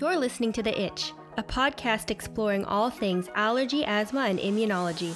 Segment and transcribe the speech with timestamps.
[0.00, 5.12] You're listening to The Itch, a podcast exploring all things allergy, asthma, and immunology.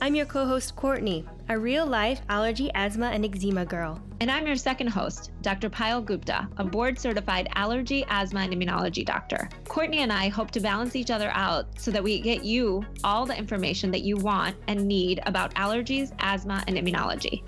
[0.00, 4.00] I'm your co host, Kortney, a real life allergy, asthma, and eczema girl.
[4.20, 5.68] And I'm your second host, Dr.
[5.68, 9.48] Payal Gupta, a board certified allergy, asthma, and immunology doctor.
[9.64, 13.26] Kortney and I hope to balance each other out so that we get you all
[13.26, 17.42] the information that you want and need about allergies, asthma, and immunology.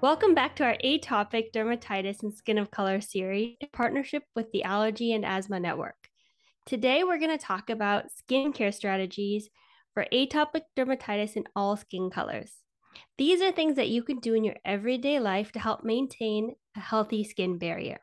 [0.00, 4.62] Welcome back to our atopic dermatitis and skin of color series in partnership with the
[4.62, 5.96] Allergy and Asthma Network.
[6.66, 9.48] Today, we're going to talk about skincare strategies
[9.94, 12.52] for atopic dermatitis in all skin colors.
[13.16, 16.80] These are things that you can do in your everyday life to help maintain a
[16.80, 17.98] healthy skin barrier.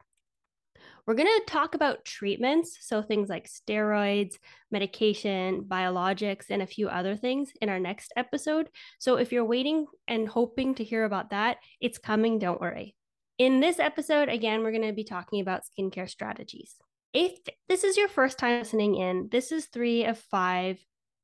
[1.06, 4.40] We're going to talk about treatments, so things like steroids,
[4.72, 8.70] medication, biologics, and a few other things in our next episode.
[8.98, 12.96] So if you're waiting and hoping to hear about that, it's coming, don't worry.
[13.38, 16.76] In this episode, again, we're going to be talking about skincare strategies.
[17.14, 17.38] If
[17.70, 20.80] this is your first time listening in, this is three of five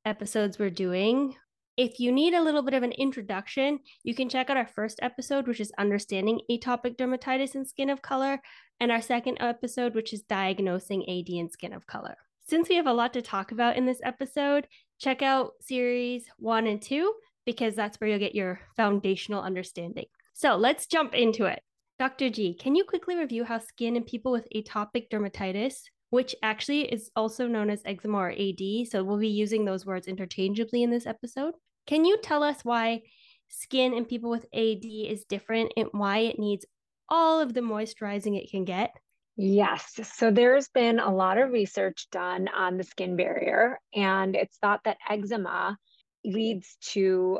[0.06, 1.36] episodes we're doing
[1.78, 5.00] if you need a little bit of an introduction, you can check out our first
[5.02, 8.40] episode, which is Understanding Atopic Dermatitis and Skin of Color,
[8.82, 12.18] and our second episode, which is Diagnosing AD and Skin of Color.
[12.50, 14.68] Since we have a lot to talk about in this episode,
[15.00, 17.14] check out series one and two,
[17.46, 20.06] because that's where you'll get your foundational understanding.
[20.34, 21.62] So let's jump into it.
[22.00, 22.32] Dr.
[22.32, 27.10] G, can you quickly review how skin in people with atopic dermatitis which actually is
[27.16, 28.88] also known as eczema or AD.
[28.90, 31.54] So we'll be using those words interchangeably in this episode.
[31.88, 33.04] Can you tell us why
[33.48, 36.66] skin in people with AD is different and why it needs
[37.12, 38.92] all of the moisturizing it can get?
[39.36, 40.00] Yes.
[40.16, 44.82] So there's been a lot of research done on the skin barrier, and it's thought
[44.86, 45.78] that eczema
[46.24, 47.40] leads to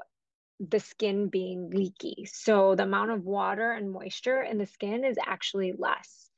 [0.60, 2.28] the skin being leaky.
[2.32, 6.30] So the amount of water and moisture in the skin is actually less.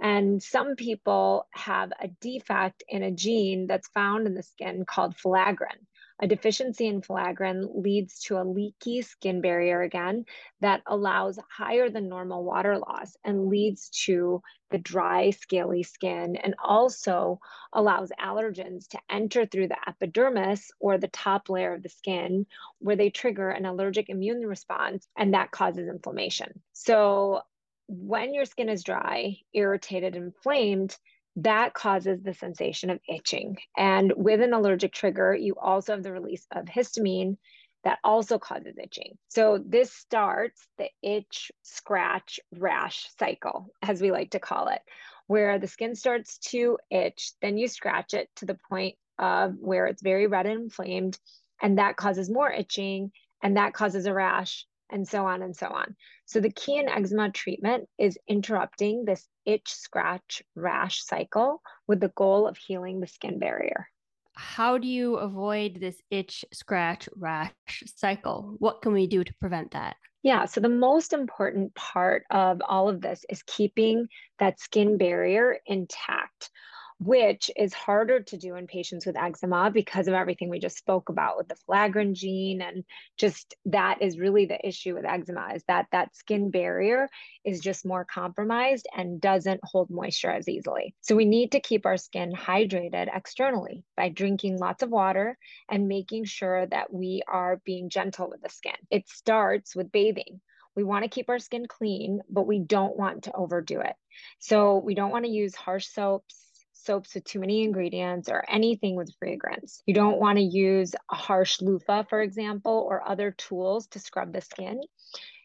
[0.00, 5.16] And some people have a defect in a gene that's found in the skin called
[5.16, 5.86] filaggrin.
[6.18, 10.24] A deficiency in filaggrin leads to a leaky skin barrier again
[10.60, 16.54] that allows higher than normal water loss and leads to the dry, scaly skin and
[16.62, 17.38] also
[17.72, 22.46] allows allergens to enter through the epidermis or the top layer of the skin
[22.78, 26.62] where they trigger an allergic immune response and that causes inflammation.
[26.72, 27.42] So
[27.88, 30.96] when your skin is dry, irritated, inflamed,
[31.36, 33.58] that causes the sensation of itching.
[33.76, 37.36] And with an allergic trigger, you also have the release of histamine
[37.84, 39.16] that also causes itching.
[39.28, 44.80] So this starts the itch, scratch, rash cycle, as we like to call it,
[45.26, 49.86] where the skin starts to itch, then you scratch it to the point of where
[49.86, 51.18] it's very red and inflamed,
[51.62, 55.66] and that causes more itching, and that causes a rash, and so on and so
[55.68, 55.96] on.
[56.24, 62.12] So the key in eczema treatment is interrupting this itch, scratch, rash cycle with the
[62.16, 63.88] goal of healing the skin barrier.
[64.34, 67.52] How do you avoid this itch, scratch, rash
[67.86, 68.56] cycle?
[68.58, 69.96] What can we do to prevent that?
[70.22, 74.08] Yeah, so the most important part of all of this is keeping
[74.38, 76.50] that skin barrier intact
[76.98, 81.08] which is harder to do in patients with eczema because of everything we just spoke
[81.08, 82.84] about with the filaggrin gene and
[83.18, 87.08] just that is really the issue with eczema is that that skin barrier
[87.46, 90.94] is just more compromised and doesn't hold moisture as easily.
[91.00, 95.38] So we need to keep our skin hydrated externally by drinking lots of water
[95.70, 98.74] and making sure that we are being gentle with the skin.
[98.90, 100.40] It starts with bathing.
[100.74, 103.94] We want to keep our skin clean, but we don't want to overdo it.
[104.40, 106.45] So we don't want to use harsh soaps
[106.84, 109.82] soaps with too many ingredients or anything with fragrance.
[109.86, 114.32] You don't want to use a harsh loofah, for example, or other tools to scrub
[114.32, 114.80] the skin.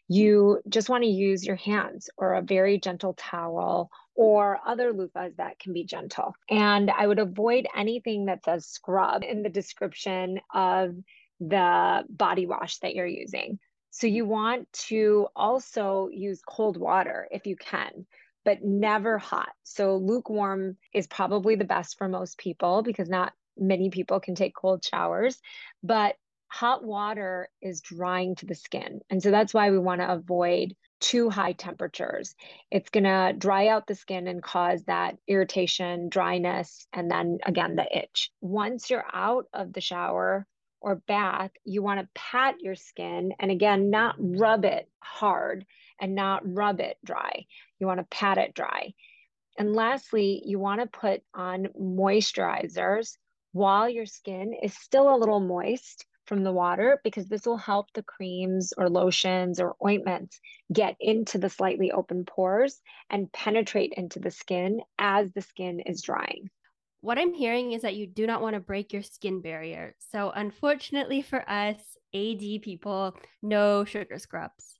[0.08, 5.36] You just want to use your hands or a very gentle towel or other loofahs
[5.36, 6.34] that can be gentle.
[6.50, 10.94] And I would avoid anything that says scrub in the description of
[11.40, 13.58] the body wash that you're using.
[13.90, 18.06] So you want to also use cold water if you can
[18.44, 19.52] but never hot.
[19.62, 24.54] So lukewarm is probably the best for most people because not many people can take
[24.54, 25.40] cold showers,
[25.82, 26.16] but
[26.48, 29.00] hot water is drying to the skin.
[29.10, 32.34] And so that's why we want to avoid too high temperatures.
[32.70, 37.74] It's going to dry out the skin and cause that irritation, dryness, and then again,
[37.74, 38.30] the itch.
[38.40, 40.46] Once you're out of the shower,
[40.82, 45.64] or bath, you want to pat your skin and again, not rub it hard
[46.00, 47.46] and not rub it dry.
[47.78, 48.92] You want to pat it dry.
[49.58, 53.16] And lastly, you want to put on moisturizers
[53.52, 57.92] while your skin is still a little moist from the water because this will help
[57.92, 60.40] the creams or lotions or ointments
[60.72, 62.80] get into the slightly open pores
[63.10, 66.48] and penetrate into the skin as the skin is drying.
[67.02, 69.96] What I'm hearing is that you do not want to break your skin barrier.
[70.12, 71.76] So, unfortunately for us,
[72.14, 74.78] AD people, no sugar scrubs.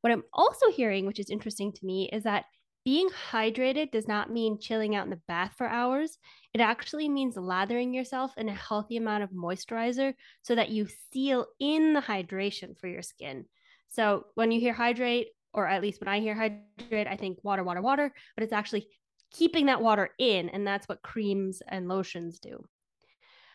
[0.00, 2.46] What I'm also hearing, which is interesting to me, is that
[2.86, 6.16] being hydrated does not mean chilling out in the bath for hours.
[6.54, 11.46] It actually means lathering yourself in a healthy amount of moisturizer so that you seal
[11.60, 13.44] in the hydration for your skin.
[13.90, 17.62] So when you hear hydrate, or at least when I hear hydrate, I think water,
[17.62, 18.88] water, water, but it's actually
[19.32, 20.48] keeping that water in.
[20.48, 22.64] And that's what creams and lotions do.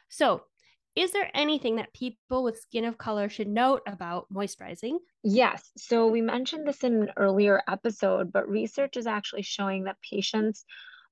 [0.09, 0.43] So
[0.95, 4.97] is there anything that people with skin of color should note about moisturizing?
[5.23, 5.69] Yes.
[5.77, 10.65] So we mentioned this in an earlier episode, but research is actually showing that patients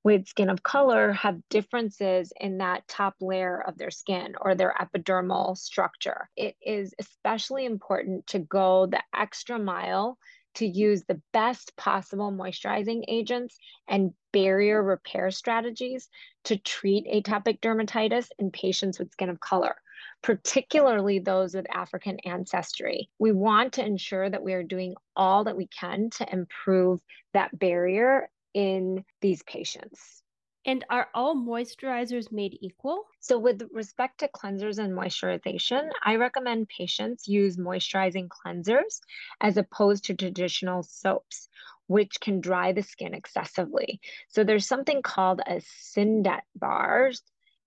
[0.03, 4.73] with skin of color have differences in that top layer of their skin or their
[4.79, 6.29] epidermal structure.
[6.35, 10.17] It is especially important to go the extra mile
[10.55, 13.57] to use the best possible moisturizing agents
[13.87, 16.09] and barrier repair strategies
[16.45, 19.75] to treat atopic dermatitis in patients with skin of color,
[20.21, 23.09] particularly those with African ancestry.
[23.19, 26.99] We want to ensure that we are doing all that we can to improve
[27.33, 30.23] that barrier in these patients.
[30.65, 33.05] And are all moisturizers made equal?
[33.19, 38.99] So, with respect to cleansers and moisturization, I recommend patients use moisturizing cleansers
[39.41, 41.47] as opposed to traditional soaps,
[41.87, 44.01] which can dry the skin excessively.
[44.27, 47.21] So, there's something called a Syndet bars,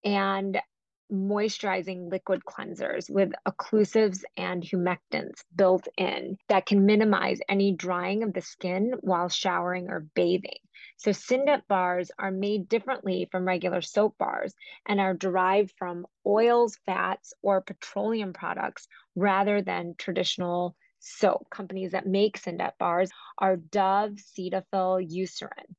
[0.04, 0.60] and
[1.10, 8.34] moisturizing liquid cleansers with occlusives and humectants built in that can minimize any drying of
[8.34, 10.58] the skin while showering or bathing.
[10.98, 14.52] So Syndet bars are made differently from regular soap bars
[14.84, 21.48] and are derived from oils, fats, or petroleum products rather than traditional soap.
[21.50, 25.76] Companies that make Syndet bars are Dove, Cetaphil, Eucerin.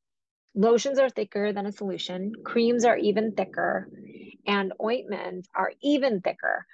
[0.55, 3.89] Lotions are thicker than a solution, creams are even thicker,
[4.47, 6.65] and ointments are even thicker.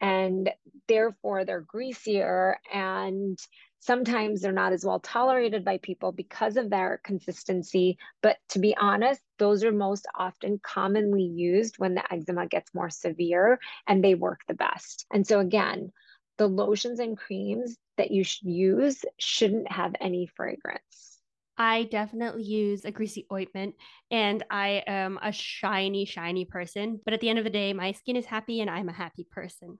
[0.00, 0.50] And
[0.88, 3.38] therefore, they're greasier and
[3.84, 7.98] Sometimes they're not as well tolerated by people because of their consistency.
[8.22, 12.88] But to be honest, those are most often commonly used when the eczema gets more
[12.88, 15.04] severe and they work the best.
[15.12, 15.92] And so, again,
[16.38, 21.20] the lotions and creams that you should use shouldn't have any fragrance.
[21.58, 23.74] I definitely use a greasy ointment
[24.10, 27.00] and I am a shiny, shiny person.
[27.04, 29.26] But at the end of the day, my skin is happy and I'm a happy
[29.30, 29.78] person.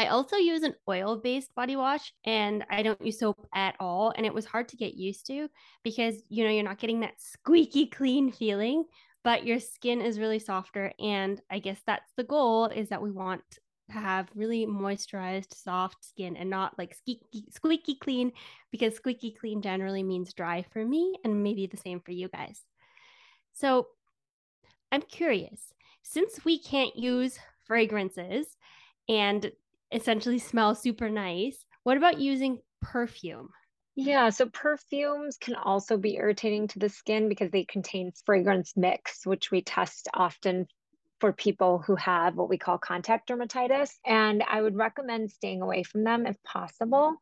[0.00, 4.14] I also use an oil based body wash and I don't use soap at all.
[4.16, 5.50] And it was hard to get used to
[5.82, 8.86] because, you know, you're not getting that squeaky clean feeling,
[9.24, 10.90] but your skin is really softer.
[10.98, 13.42] And I guess that's the goal is that we want
[13.90, 18.32] to have really moisturized, soft skin and not like squeaky, squeaky clean
[18.70, 22.62] because squeaky clean generally means dry for me and maybe the same for you guys.
[23.52, 23.88] So
[24.90, 28.46] I'm curious since we can't use fragrances
[29.06, 29.52] and
[29.92, 31.64] essentially smell super nice.
[31.82, 33.48] What about using perfume?
[33.96, 39.26] Yeah, so perfumes can also be irritating to the skin because they contain fragrance mix,
[39.26, 40.66] which we test often
[41.20, 43.90] for people who have what we call contact dermatitis.
[44.04, 47.16] And I would recommend staying away from them if possible.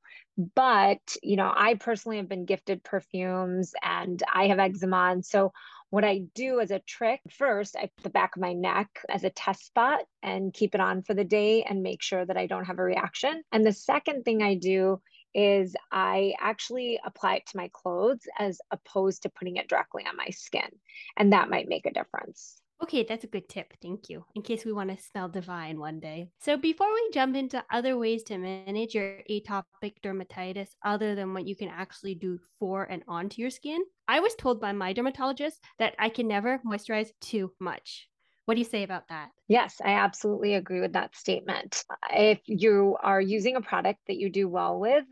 [0.55, 5.11] But, you know, I personally have been gifted perfumes and I have eczema.
[5.11, 5.52] And so
[5.90, 9.25] what I do as a trick, first, I put the back of my neck as
[9.25, 12.47] a test spot and keep it on for the day and make sure that I
[12.47, 13.43] don't have a reaction.
[13.50, 15.00] And the second thing I do
[15.35, 20.17] is I actually apply it to my clothes as opposed to putting it directly on
[20.17, 20.71] my skin.
[21.17, 22.61] And that might make a difference.
[22.82, 23.75] Okay, that's a good tip.
[23.82, 24.25] Thank you.
[24.35, 26.30] In case we want to smell divine one day.
[26.40, 31.47] So, before we jump into other ways to manage your atopic dermatitis other than what
[31.47, 35.61] you can actually do for and onto your skin, I was told by my dermatologist
[35.78, 36.73] that I can never hmm.
[36.73, 38.08] moisturize too much.
[38.44, 39.28] What do you say about that?
[39.49, 41.85] Yes, I absolutely agree with that statement.
[42.11, 45.04] If you are using a product that you do well with,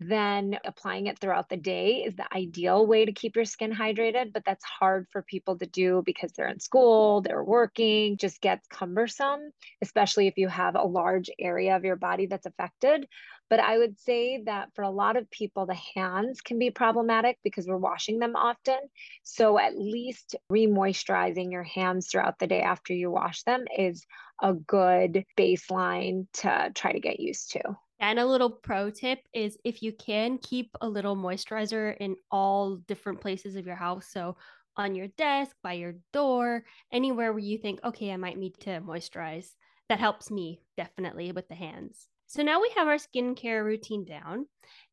[0.00, 4.32] then applying it throughout the day is the ideal way to keep your skin hydrated.
[4.32, 8.66] But that's hard for people to do because they're in school, they're working, just gets
[8.68, 9.50] cumbersome,
[9.82, 13.06] especially if you have a large area of your body that's affected.
[13.50, 17.38] But I would say that for a lot of people, the hands can be problematic
[17.44, 18.78] because we're washing them often.
[19.22, 24.06] So at least remoisturizing your hands throughout the day after you wash them is
[24.40, 27.76] a good baseline to try to get used to.
[28.00, 32.76] And a little pro tip is if you can keep a little moisturizer in all
[32.76, 34.06] different places of your house.
[34.10, 34.36] So
[34.76, 38.80] on your desk, by your door, anywhere where you think, okay, I might need to
[38.80, 39.48] moisturize.
[39.90, 42.08] That helps me definitely with the hands.
[42.26, 44.46] So now we have our skincare routine down.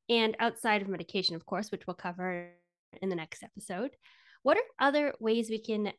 [0.10, 2.52] And outside of medication, of course, which we'll cover
[3.02, 3.92] in the next episode,
[4.44, 5.92] what are other ways we can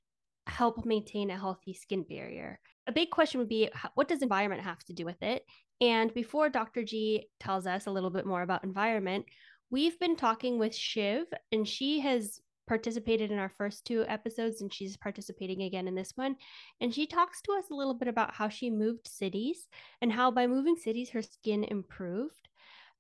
[0.47, 2.59] help maintain a healthy skin barrier?
[2.87, 5.45] A big question would be what does environment have to do with it?
[5.81, 6.83] And before Dr.
[6.83, 9.27] G tells us a little bit more about environment,
[9.71, 14.73] we've been talking with Shiv, and she has participated in our first two episodes and
[14.73, 16.37] she's participating again in this one.
[16.81, 19.69] And she talks to us a little bit about how she moved cities
[20.03, 22.49] and how by moving cities, her skin improved.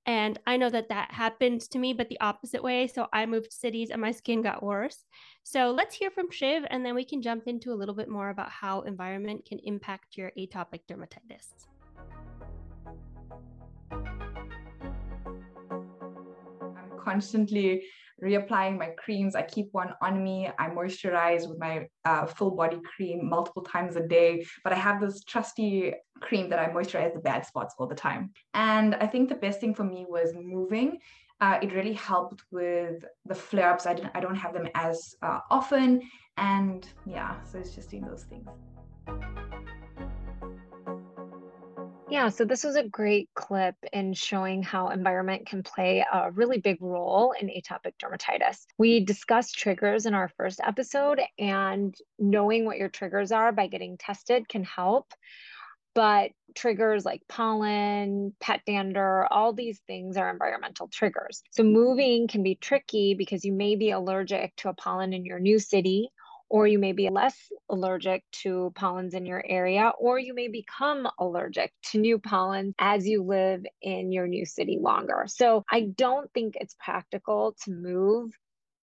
[0.06, 2.86] And I know that that happened to me, but the opposite way.
[2.86, 5.04] So I moved cities and my skin got worse.
[5.42, 8.30] So let's hear from Shiv and then we can jump into a little bit more
[8.30, 11.66] about how environment can impact your atopic dermatitis.
[17.08, 17.84] Constantly
[18.22, 19.34] reapplying my creams.
[19.34, 20.50] I keep one on me.
[20.58, 24.44] I moisturize with my uh, full body cream multiple times a day.
[24.64, 28.32] But I have this trusty cream that I moisturize the bad spots all the time.
[28.54, 30.98] And I think the best thing for me was moving.
[31.40, 33.86] Uh, it really helped with the flare ups.
[33.86, 36.02] I, didn't, I don't have them as uh, often.
[36.36, 38.48] And yeah, so it's just doing those things.
[42.10, 46.58] Yeah, so this was a great clip in showing how environment can play a really
[46.58, 48.64] big role in atopic dermatitis.
[48.78, 53.98] We discussed triggers in our first episode, and knowing what your triggers are by getting
[53.98, 55.12] tested can help.
[55.94, 61.42] But triggers like pollen, pet dander, all these things are environmental triggers.
[61.50, 65.40] So moving can be tricky because you may be allergic to a pollen in your
[65.40, 66.10] new city
[66.50, 67.36] or you may be less
[67.68, 73.06] allergic to pollens in your area, or you may become allergic to new pollens as
[73.06, 75.24] you live in your new city longer.
[75.26, 78.32] So I don't think it's practical to move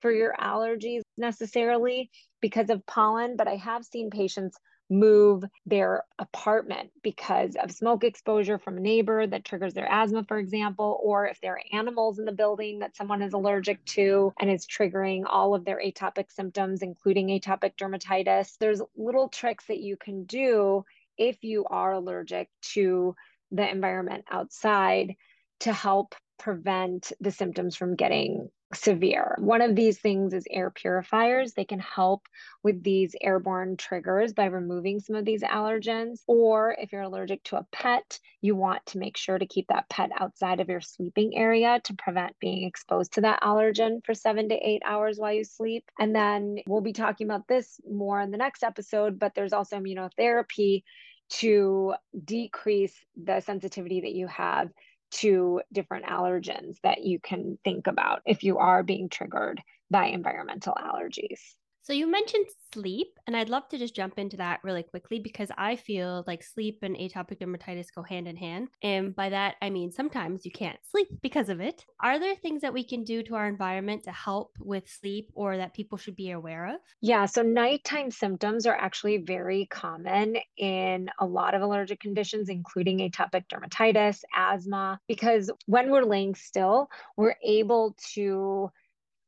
[0.01, 4.57] for your allergies necessarily because of pollen, but I have seen patients
[4.89, 10.37] move their apartment because of smoke exposure from a neighbor that triggers their asthma, for
[10.37, 14.49] example, or if there are animals in the building that someone is allergic to and
[14.49, 18.57] is triggering all of their atopic symptoms, including atopic dermatitis.
[18.59, 20.85] There's little tricks that you can do
[21.17, 23.15] if you are allergic to
[23.51, 25.15] the environment outside
[25.61, 29.35] to help prevent the symptoms from getting severe.
[29.39, 31.53] One of these things is air purifiers.
[31.53, 32.27] They can help
[32.63, 36.21] with these airborne triggers by removing some of these allergens.
[36.27, 39.89] Or if you're allergic to a pet, you want to make sure to keep that
[39.89, 44.49] pet outside of your sleeping area to prevent being exposed to that allergen for seven
[44.49, 45.89] to eight hours while you sleep.
[45.99, 49.79] And then we'll be talking about this more in the next episode, but there's also
[49.79, 50.83] immunotherapy
[51.27, 51.93] to
[52.23, 54.69] decrease the sensitivity that you have
[55.11, 60.73] to different allergens that you can think about if you are being triggered by environmental
[60.73, 61.39] allergies.
[61.85, 65.51] So you mentioned sleep, and I'd love to just jump into that really quickly because
[65.55, 68.69] I feel like sleep and atopic dermatitis go hand in hand.
[68.81, 71.85] And by that, I mean sometimes you can't sleep because of it.
[71.99, 75.57] Are there things that we can do to our environment to help with sleep or
[75.57, 76.77] that people should be aware of?
[77.01, 82.97] Yeah, so nighttime symptoms are actually very common in a lot of allergic conditions, including
[82.97, 88.71] atopic dermatitis, asthma, because when we're laying still, we're able to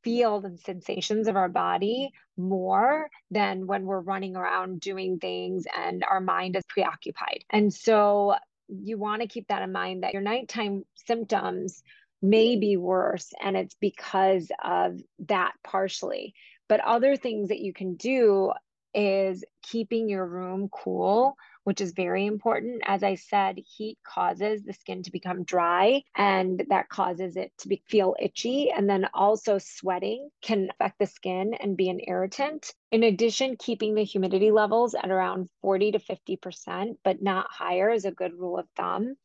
[0.02, 6.04] feel the sensations of our body more than when we're running around doing things and
[6.08, 7.44] our mind is preoccupied.
[7.50, 8.36] And so
[8.68, 11.82] you want to keep that in mind that your nighttime symptoms
[12.20, 16.34] may be worse and it's because of that partially.
[16.68, 18.52] But other things that you can do
[18.94, 21.36] is keeping your room cool
[21.68, 22.80] which is very important.
[22.86, 27.68] As I said, heat causes the skin to become dry and that causes it to
[27.68, 28.70] be, feel itchy.
[28.70, 32.72] And then also sweating can affect the skin and be an irritant.
[32.90, 38.06] In addition, keeping the humidity levels at around 40 to 50%, but not higher is
[38.06, 39.16] a good rule of thumb.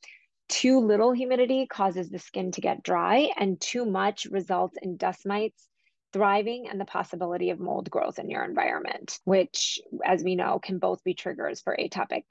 [0.49, 5.25] Too little humidity causes the skin to get dry, and too much results in dust
[5.25, 5.69] mites
[6.13, 10.77] thriving and the possibility of mold growth in your environment, which, as we know, can
[10.79, 12.23] both be triggers for atopic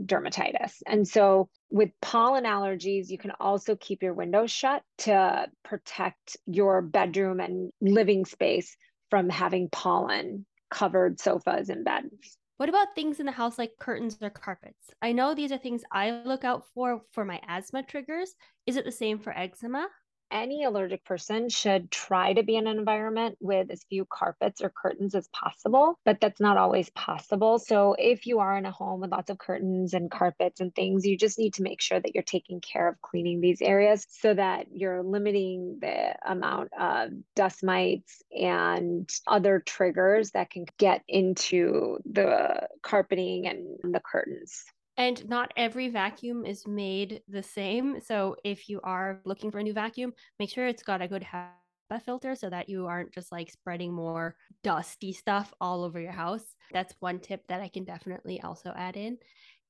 [0.00, 0.74] dermatitis.
[0.86, 6.82] And so, with pollen allergies, you can also keep your windows shut to protect your
[6.82, 8.76] bedroom and living space
[9.08, 12.38] from having pollen covered sofas and beds.
[12.58, 14.90] What about things in the house like curtains or carpets?
[15.00, 18.34] I know these are things I look out for for my asthma triggers.
[18.66, 19.88] Is it the same for eczema?
[20.30, 24.70] Any allergic person should try to be in an environment with as few carpets or
[24.70, 27.58] curtains as possible, but that's not always possible.
[27.58, 31.06] So, if you are in a home with lots of curtains and carpets and things,
[31.06, 34.34] you just need to make sure that you're taking care of cleaning these areas so
[34.34, 41.98] that you're limiting the amount of dust mites and other triggers that can get into
[42.10, 44.64] the carpeting and the curtains.
[44.96, 48.00] And not every vacuum is made the same.
[48.00, 51.22] So if you are looking for a new vacuum, make sure it's got a good
[51.22, 56.12] HEPA filter so that you aren't just like spreading more dusty stuff all over your
[56.12, 56.54] house.
[56.72, 59.18] That's one tip that I can definitely also add in.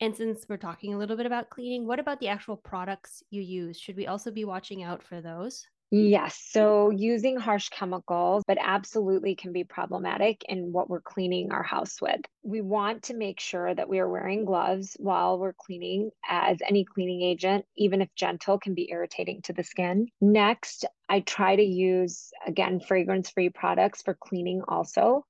[0.01, 3.43] And since we're talking a little bit about cleaning, what about the actual products you
[3.43, 3.79] use?
[3.79, 5.67] Should we also be watching out for those?
[5.93, 6.41] Yes.
[6.51, 12.01] So using harsh chemicals, but absolutely can be problematic in what we're cleaning our house
[12.01, 12.21] with.
[12.45, 16.85] We want to make sure that we are wearing gloves while we're cleaning, as any
[16.85, 20.07] cleaning agent, even if gentle, can be irritating to the skin.
[20.21, 25.27] Next, I try to use, again, fragrance free products for cleaning also,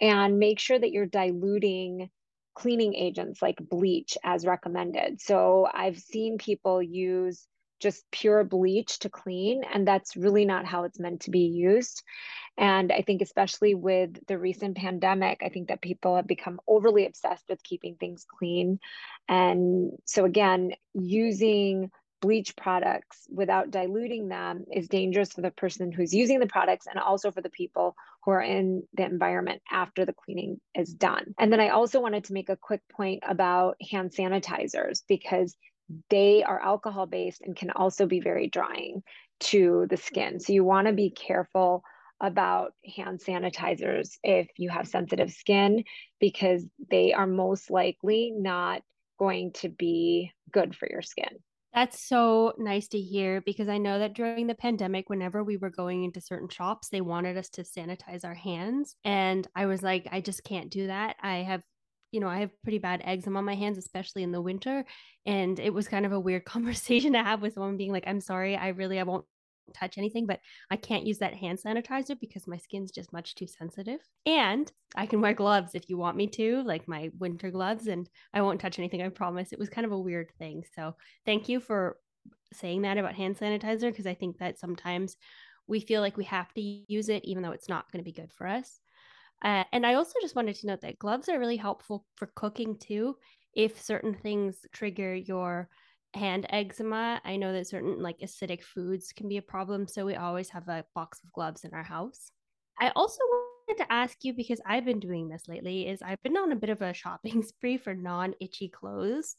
[0.00, 2.08] and make sure that you're diluting
[2.54, 5.20] cleaning agents like bleach as recommended.
[5.20, 7.46] So I've seen people use
[7.80, 9.62] just pure bleach to clean.
[9.72, 12.02] And that's really not how it's meant to be used.
[12.56, 17.06] And I think, especially with the recent pandemic, I think that people have become overly
[17.06, 18.80] obsessed with keeping things clean.
[19.28, 26.12] And so, again, using bleach products without diluting them is dangerous for the person who's
[26.12, 27.94] using the products and also for the people
[28.24, 31.34] who are in the environment after the cleaning is done.
[31.38, 35.56] And then I also wanted to make a quick point about hand sanitizers because
[36.10, 39.02] they are alcohol based and can also be very drying
[39.40, 40.40] to the skin.
[40.40, 41.82] So you want to be careful
[42.20, 45.84] about hand sanitizers if you have sensitive skin
[46.20, 48.82] because they are most likely not
[49.18, 51.38] going to be good for your skin.
[51.74, 55.70] That's so nice to hear because I know that during the pandemic, whenever we were
[55.70, 58.96] going into certain shops, they wanted us to sanitize our hands.
[59.04, 61.16] And I was like, I just can't do that.
[61.22, 61.62] I have
[62.12, 64.84] you know, I have pretty bad eczema on my hands, especially in the winter.
[65.26, 68.20] And it was kind of a weird conversation to have with someone being like, I'm
[68.20, 69.24] sorry, I really, I won't
[69.74, 73.46] touch anything, but I can't use that hand sanitizer because my skin's just much too
[73.46, 74.00] sensitive.
[74.26, 78.08] And I can wear gloves if you want me to, like my winter gloves, and
[78.32, 79.52] I won't touch anything, I promise.
[79.52, 80.64] It was kind of a weird thing.
[80.74, 80.94] So
[81.26, 81.98] thank you for
[82.52, 85.16] saying that about hand sanitizer because I think that sometimes
[85.66, 88.12] we feel like we have to use it even though it's not going to be
[88.12, 88.80] good for us.
[89.44, 92.76] Uh, and I also just wanted to note that gloves are really helpful for cooking
[92.76, 93.16] too.
[93.54, 95.68] If certain things trigger your
[96.14, 99.86] hand eczema, I know that certain like acidic foods can be a problem.
[99.86, 102.30] So we always have a box of gloves in our house.
[102.80, 103.20] I also
[103.68, 106.56] wanted to ask you because I've been doing this lately is I've been on a
[106.56, 109.36] bit of a shopping spree for non-itchy clothes.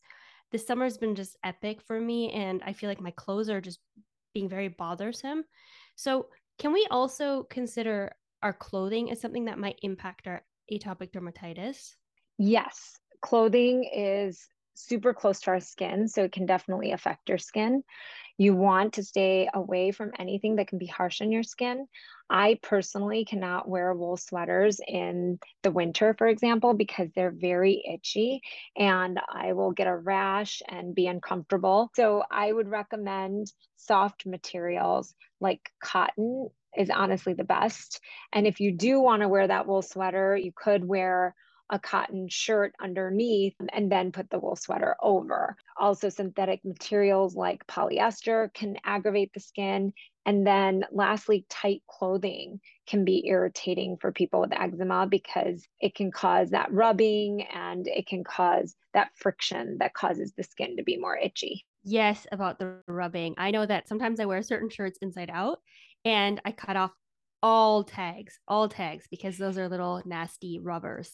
[0.52, 3.80] This summer's been just epic for me and I feel like my clothes are just
[4.34, 5.44] being very bothersome.
[5.96, 11.96] So, can we also consider our clothing is something that might impact our atopic dermatitis?
[12.38, 17.84] Yes, clothing is super close to our skin, so it can definitely affect your skin.
[18.38, 21.88] You want to stay away from anything that can be harsh on your skin.
[22.30, 28.40] I personally cannot wear wool sweaters in the winter, for example, because they're very itchy
[28.78, 31.92] and I will get a rash and be uncomfortable.
[31.96, 38.00] So I would recommend soft materials like cotton is honestly the best.
[38.34, 41.36] And if you do want to wear that wool sweater, you could wear
[41.70, 45.56] a cotton shirt underneath and then put the wool sweater over.
[45.78, 49.94] Also, synthetic materials like polyester can aggravate the skin.
[50.26, 56.12] And then, lastly, tight clothing can be irritating for people with eczema because it can
[56.12, 60.98] cause that rubbing and it can cause that friction that causes the skin to be
[60.98, 61.66] more itchy.
[61.84, 63.36] Yes, about the rubbing.
[63.38, 65.62] I know that sometimes I wear certain shirts inside out
[66.06, 66.92] and I cut off
[67.42, 71.12] all tags, all tags, because those are little nasty rubbers.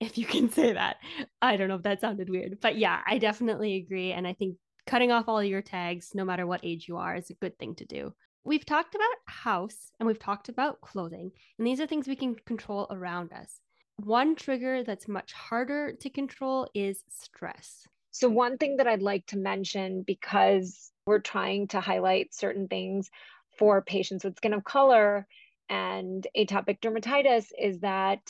[0.00, 0.96] If you can say that.
[1.42, 4.12] I don't know if that sounded weird, but yeah, I definitely agree.
[4.12, 7.30] And I think cutting off all your tags, no matter what age you are, is
[7.30, 8.12] a good thing to do.
[8.44, 12.34] We've talked about house and we've talked about clothing, and these are things we can
[12.46, 13.60] control around us.
[13.96, 17.86] One trigger that's much harder to control is stress.
[18.12, 23.10] So, one thing that I'd like to mention because we're trying to highlight certain things
[23.58, 25.26] for patients with skin of color
[25.68, 28.20] and atopic dermatitis is that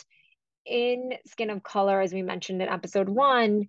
[0.67, 3.69] in skin of color, as we mentioned in episode one,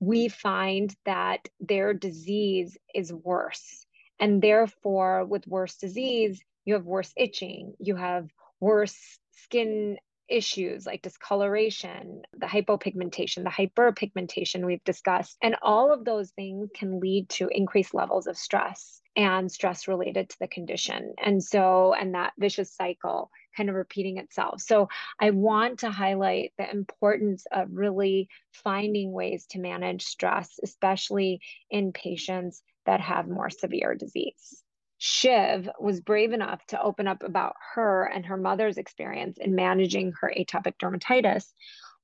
[0.00, 3.86] we find that their disease is worse.
[4.20, 8.28] And therefore, with worse disease, you have worse itching, you have
[8.60, 15.36] worse skin issues like discoloration, the hypopigmentation, the hyperpigmentation we've discussed.
[15.42, 20.28] And all of those things can lead to increased levels of stress and stress related
[20.28, 21.14] to the condition.
[21.22, 24.60] And so, and that vicious cycle kind of repeating itself.
[24.60, 24.88] So,
[25.18, 31.92] I want to highlight the importance of really finding ways to manage stress, especially in
[31.92, 34.62] patients that have more severe disease.
[34.98, 40.12] Shiv was brave enough to open up about her and her mother's experience in managing
[40.20, 41.52] her atopic dermatitis,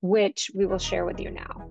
[0.00, 1.68] which we will share with you now.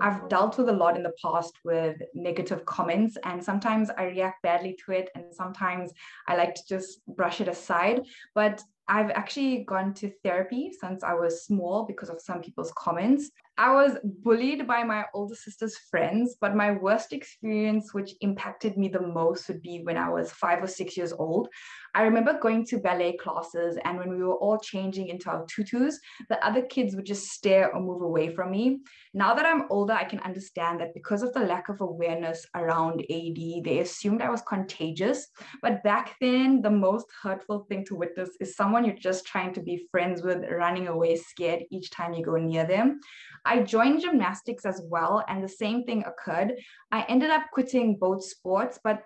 [0.00, 4.42] I've dealt with a lot in the past with negative comments, and sometimes I react
[4.42, 5.92] badly to it, and sometimes
[6.26, 8.00] I like to just brush it aside.
[8.34, 13.30] But I've actually gone to therapy since I was small because of some people's comments.
[13.58, 18.88] I was bullied by my older sister's friends, but my worst experience, which impacted me
[18.88, 21.48] the most, would be when I was five or six years old.
[21.94, 26.00] I remember going to ballet classes, and when we were all changing into our tutus,
[26.30, 28.80] the other kids would just stare or move away from me.
[29.12, 33.02] Now that I'm older, I can understand that because of the lack of awareness around
[33.02, 35.28] AD, they assumed I was contagious.
[35.60, 39.60] But back then, the most hurtful thing to witness is someone you're just trying to
[39.60, 43.00] be friends with running away scared each time you go near them.
[43.44, 46.54] I joined gymnastics as well, and the same thing occurred.
[46.90, 49.02] I ended up quitting both sports, but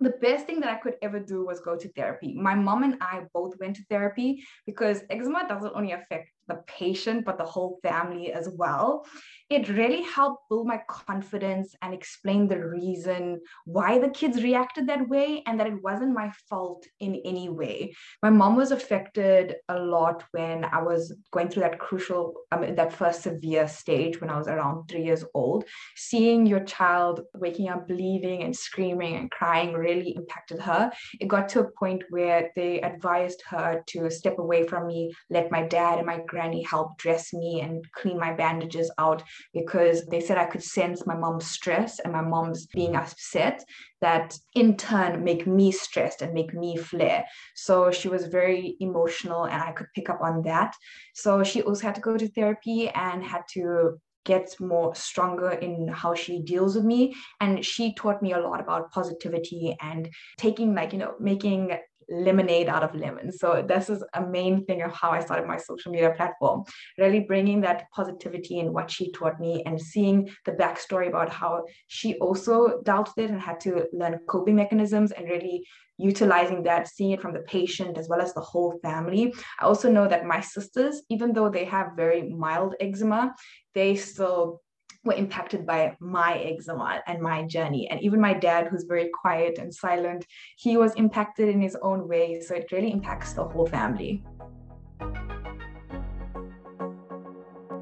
[0.00, 2.34] the best thing that I could ever do was go to therapy.
[2.34, 7.24] My mom and I both went to therapy because eczema doesn't only affect the patient,
[7.24, 9.06] but the whole family as well.
[9.50, 15.08] It really helped build my confidence and explain the reason why the kids reacted that
[15.08, 17.94] way and that it wasn't my fault in any way.
[18.22, 22.92] My mom was affected a lot when I was going through that crucial, um, that
[22.92, 25.64] first severe stage when I was around three years old.
[25.96, 30.92] Seeing your child waking up bleeding and screaming and crying really impacted her.
[31.20, 35.50] It got to a point where they advised her to step away from me, let
[35.50, 39.22] my dad and my granny help dress me and clean my bandages out
[39.52, 43.64] because they said I could sense my mom's stress and my mom's being upset
[44.00, 47.24] that in turn make me stressed and make me flare.
[47.56, 50.76] So she was very emotional and I could pick up on that.
[51.14, 55.88] So she also had to go to therapy and had to get more stronger in
[55.88, 60.74] how she deals with me and she taught me a lot about positivity and taking
[60.74, 63.38] like you know making lemonade out of lemons.
[63.38, 66.64] So this is a main thing of how I started my social media platform,
[66.96, 71.64] really bringing that positivity in what she taught me and seeing the backstory about how
[71.86, 75.64] she also dealt with it and had to learn coping mechanisms and really
[75.98, 79.34] utilizing that, seeing it from the patient as well as the whole family.
[79.60, 83.34] I also know that my sisters, even though they have very mild eczema,
[83.74, 84.62] they still
[85.08, 87.88] were impacted by my eczema and my journey.
[87.88, 92.06] And even my dad, who's very quiet and silent, he was impacted in his own
[92.06, 92.40] way.
[92.40, 94.22] So it really impacts the whole family.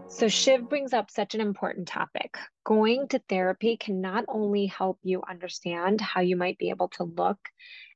[0.08, 2.38] So, Shiv brings up such an important topic.
[2.64, 7.04] Going to therapy can not only help you understand how you might be able to
[7.04, 7.38] look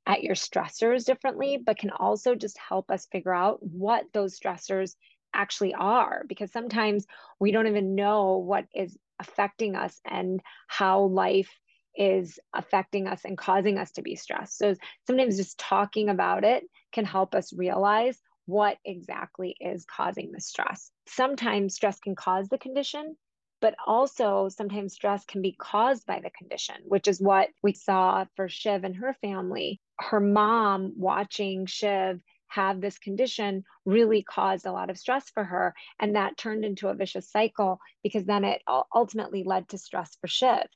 [0.06, 4.96] at your stressors differently, but can also just help us figure out what those stressors
[5.34, 7.06] actually are because sometimes
[7.38, 11.50] we don't even know what is affecting us and how life
[11.94, 14.59] is affecting us and causing us to be stressed.
[14.59, 14.74] So
[15.06, 20.90] sometimes just talking about it can help us realize what exactly is causing the stress.
[21.06, 23.16] Sometimes stress can cause the condition,
[23.61, 28.24] but also sometimes stress can be caused by the condition, which is what we saw
[28.35, 29.80] for Shiv and her family.
[29.98, 35.74] Her mom watching Shiv have this condition really caused a lot of stress for her.
[35.98, 38.62] And that turned into a vicious cycle because then it
[38.94, 40.66] ultimately led to stress for Shiv.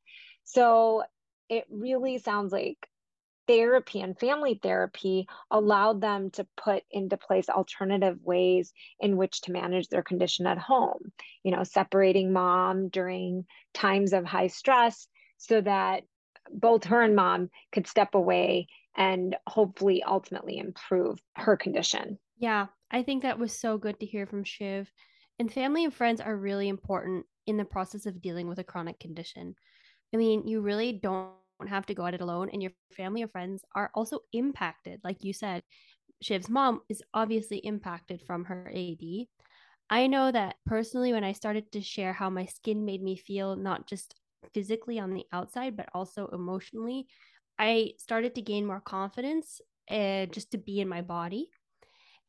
[0.44, 1.02] So
[1.48, 2.88] it really sounds like
[3.46, 9.52] therapy and family therapy allowed them to put into place alternative ways in which to
[9.52, 15.06] manage their condition at home you know separating mom during times of high stress
[15.37, 16.04] so that
[16.50, 22.18] both her and mom could step away and hopefully ultimately improve her condition.
[22.38, 24.90] Yeah, I think that was so good to hear from Shiv.
[25.38, 29.00] And family and friends are really important in the process of dealing with a chronic
[29.00, 29.54] condition.
[30.12, 31.33] I mean, you really don't
[31.66, 35.00] have to go at it alone, and your family and friends are also impacted.
[35.02, 35.62] Like you said,
[36.22, 39.28] Shiv's mom is obviously impacted from her AD.
[39.90, 43.57] I know that personally, when I started to share how my skin made me feel,
[43.57, 44.14] not just
[44.52, 47.07] physically on the outside, but also emotionally,
[47.58, 51.50] I started to gain more confidence uh, just to be in my body.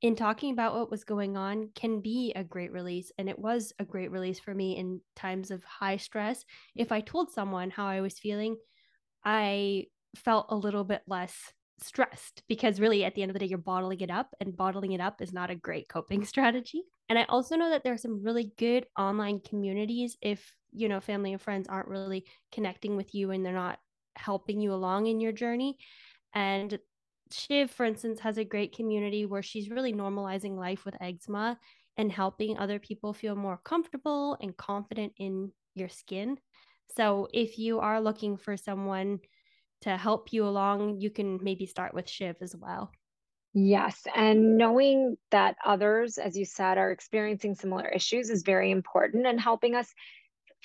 [0.02, 3.12] In talking about what was going on can be a great release.
[3.18, 6.44] And it was a great release for me in times of high stress.
[6.76, 8.58] If I told someone how I was feeling,
[9.24, 9.86] I
[10.16, 11.34] felt a little bit less
[11.82, 14.94] stressed because really at the end of the day you're bottling it up and bottling
[14.94, 17.98] it up is not a great coping strategy and i also know that there are
[17.98, 23.14] some really good online communities if you know family and friends aren't really connecting with
[23.14, 23.78] you and they're not
[24.16, 25.78] helping you along in your journey.
[26.34, 26.78] And
[27.32, 31.58] Shiv, for instance, has a great community where she's really normalizing life with eczema
[31.98, 36.38] and helping other people feel more comfortable and confident in your skin.
[36.96, 39.20] So if you are looking for someone
[39.82, 42.92] to help you along, you can maybe start with Shiv as well.
[43.54, 44.04] Yes.
[44.14, 49.40] And knowing that others, as you said, are experiencing similar issues is very important and
[49.40, 49.94] helping us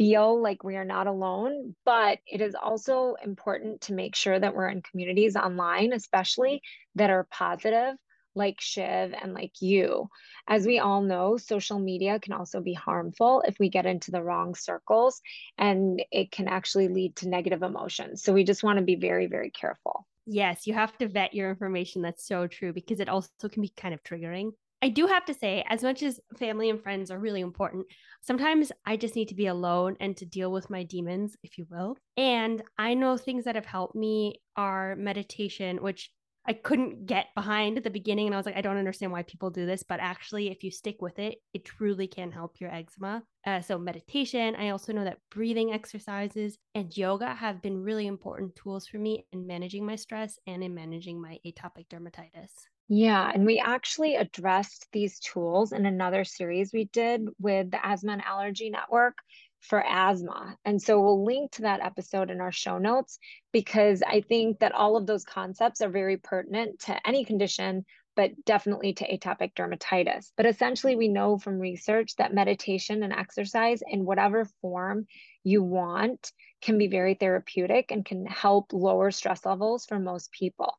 [0.01, 4.57] feel like we are not alone, but it is also important to make sure that
[4.57, 6.63] we're in communities online, especially
[6.95, 7.97] that are positive,
[8.35, 10.09] like Shiv and like you.
[10.49, 14.23] As we all know, social media can also be harmful if we get into the
[14.23, 15.21] wrong circles
[15.59, 18.23] and it can actually lead to negative emotions.
[18.23, 20.07] So we just want to be very, very careful.
[20.25, 22.01] Yes, you have to vet your information.
[22.01, 24.53] That's so true because it also can be kind of triggering.
[24.83, 27.87] I do have to say, as much as family and friends are really important,
[28.23, 31.67] sometimes I just need to be alone and to deal with my demons, if you
[31.71, 31.99] will.
[32.17, 36.11] And I know things that have helped me are meditation, which
[36.47, 38.27] I couldn't get behind at the beginning.
[38.27, 39.83] And I was like, I don't understand why people do this.
[39.83, 43.23] But actually, if you stick with it, it truly can help your eczema.
[43.47, 44.57] Uh, so, meditation.
[44.57, 49.27] I also know that breathing exercises and yoga have been really important tools for me
[49.33, 52.51] in managing my stress and in managing my atopic dermatitis.
[52.93, 58.15] Yeah, and we actually addressed these tools in another series we did with the Asthma
[58.15, 59.17] and Allergy Network
[59.61, 60.57] for asthma.
[60.65, 63.21] And so we'll link to that episode in our show notes
[63.53, 67.85] because I think that all of those concepts are very pertinent to any condition,
[68.17, 70.33] but definitely to atopic dermatitis.
[70.37, 75.07] But essentially, we know from research that meditation and exercise in whatever form
[75.45, 80.75] you want can be very therapeutic and can help lower stress levels for most people.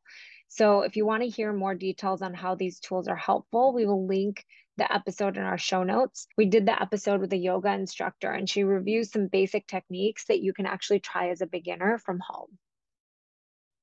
[0.54, 3.86] So if you want to hear more details on how these tools are helpful, we
[3.86, 4.44] will link
[4.76, 6.26] the episode in our show notes.
[6.36, 10.42] We did the episode with a yoga instructor, and she reviews some basic techniques that
[10.42, 12.58] you can actually try as a beginner from home.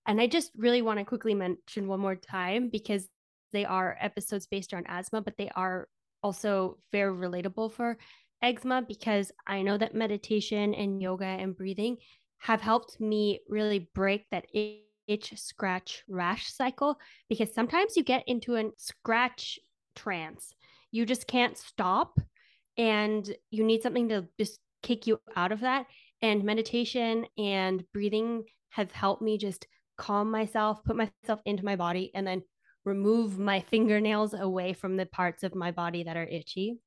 [0.05, 3.07] And I just really want to quickly mention one more time because
[3.51, 5.87] they are episodes based on asthma, but they are
[6.21, 7.97] also very relatable for
[8.43, 11.97] eczema because I know that meditation and yoga and breathing
[12.37, 14.45] have helped me really break that
[15.09, 19.59] itch, scratch, rash cycle because sometimes you get into a scratch
[19.95, 20.53] trance.
[20.91, 22.19] You just can't stop
[22.77, 25.87] and you need something to just kick you out of that.
[26.21, 29.67] And meditation and breathing have helped me just
[29.97, 32.43] calm myself, put myself into my body, and then
[32.85, 36.77] remove my fingernails away from the parts of my body that are itchy.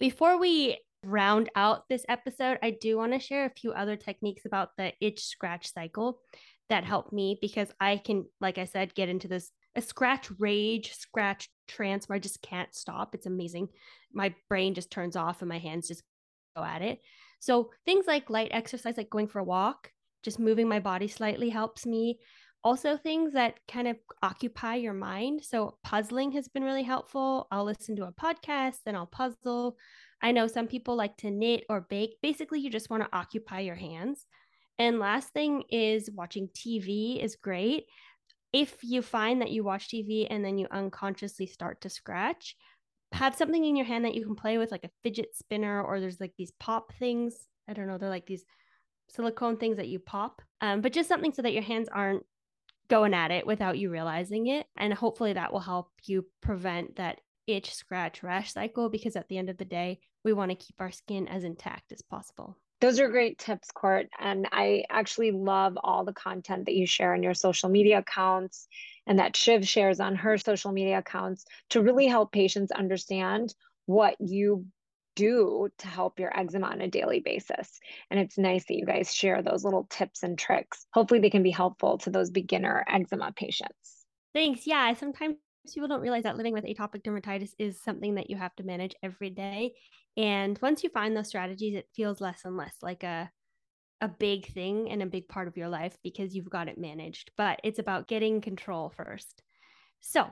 [0.00, 4.44] Before we round out this episode, I do want to share a few other techniques
[4.44, 6.20] about the itch scratch cycle
[6.68, 10.92] that helped me because I can, like I said, get into this a scratch rage,
[10.94, 13.14] scratch trance where I just can't stop.
[13.14, 13.68] It's amazing.
[14.12, 16.02] My brain just turns off and my hands just
[16.56, 17.00] go at it.
[17.40, 21.48] So things like light exercise, like going for a walk, just moving my body slightly
[21.48, 22.18] helps me.
[22.64, 25.44] Also, things that kind of occupy your mind.
[25.44, 27.46] So, puzzling has been really helpful.
[27.52, 29.76] I'll listen to a podcast and I'll puzzle.
[30.20, 32.16] I know some people like to knit or bake.
[32.20, 34.26] Basically, you just want to occupy your hands.
[34.78, 37.84] And last thing is watching TV is great.
[38.52, 42.56] If you find that you watch TV and then you unconsciously start to scratch,
[43.12, 46.00] have something in your hand that you can play with, like a fidget spinner, or
[46.00, 47.34] there's like these pop things.
[47.68, 48.44] I don't know, they're like these
[49.10, 52.24] silicone things that you pop, um, but just something so that your hands aren't
[52.88, 54.66] going at it without you realizing it.
[54.76, 59.38] And hopefully that will help you prevent that itch, scratch, rash cycle because at the
[59.38, 62.56] end of the day, we want to keep our skin as intact as possible.
[62.80, 64.06] Those are great tips, Court.
[64.20, 68.68] And I actually love all the content that you share on your social media accounts
[69.06, 73.54] and that Shiv shares on her social media accounts to really help patients understand
[73.86, 74.66] what you
[75.16, 77.80] do to help your eczema on a daily basis.
[78.10, 80.86] And it's nice that you guys share those little tips and tricks.
[80.92, 84.06] Hopefully, they can be helpful to those beginner eczema patients.
[84.32, 84.66] Thanks.
[84.66, 85.36] Yeah, sometimes
[85.74, 88.94] people don't realize that living with atopic dermatitis is something that you have to manage
[89.02, 89.74] every day.
[90.18, 93.30] And once you find those strategies, it feels less and less like a
[94.00, 97.32] a big thing and a big part of your life because you've got it managed.
[97.36, 99.42] But it's about getting control first.
[100.00, 100.26] So,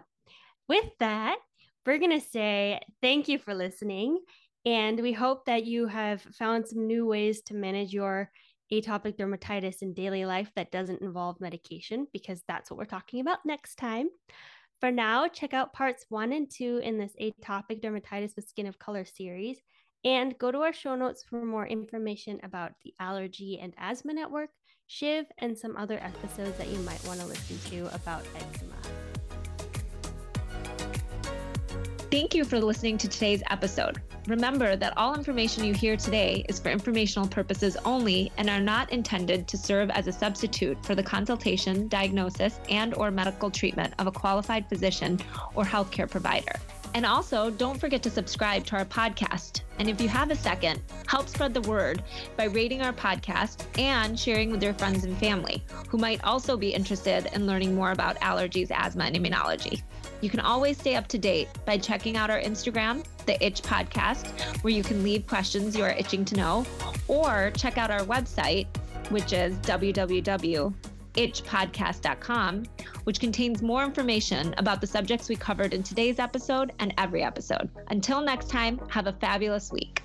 [0.68, 1.36] with that,
[1.84, 4.18] we're going to say thank you for listening.
[4.64, 8.30] And we hope that you have found some new ways to manage your
[8.72, 13.38] atopic dermatitis in daily life that doesn't involve medication, because that's what we're talking about
[13.44, 14.08] next time.
[14.80, 18.78] For now, check out parts one and two in this atopic dermatitis with skin of
[18.78, 19.58] color series.
[20.06, 24.50] And go to our show notes for more information about the Allergy and Asthma Network,
[24.86, 28.76] Shiv, and some other episodes that you might want to listen to about eczema.
[32.12, 34.00] Thank you for listening to today's episode.
[34.28, 38.92] Remember that all information you hear today is for informational purposes only and are not
[38.92, 44.06] intended to serve as a substitute for the consultation, diagnosis, and or medical treatment of
[44.06, 45.18] a qualified physician
[45.56, 46.52] or healthcare provider.
[46.96, 49.60] And also, don't forget to subscribe to our podcast.
[49.78, 52.02] And if you have a second, help spread the word
[52.38, 56.72] by rating our podcast and sharing with your friends and family who might also be
[56.72, 59.82] interested in learning more about allergies, asthma, and immunology.
[60.22, 64.30] You can always stay up to date by checking out our Instagram, the Itch Podcast,
[64.64, 66.64] where you can leave questions you are itching to know,
[67.08, 68.68] or check out our website,
[69.10, 69.58] which is
[71.16, 72.64] www.itchpodcast.com,
[73.04, 77.68] which contains more information about the subjects we covered in today's episode and every episode.
[77.88, 80.02] Until next time, have a fabulous week.